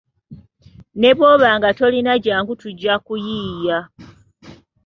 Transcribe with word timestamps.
Ne 0.99 1.09
bwoba 1.17 1.49
nga 1.57 1.69
tolina 1.77 2.13
jjangu 2.17 2.53
tujja 2.61 2.93
kuyiiya. 3.05 3.79